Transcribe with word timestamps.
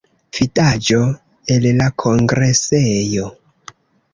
Vidaĵo 0.37 1.01
el 1.57 1.67
la 1.81 1.91
kongresejo. 2.05 3.29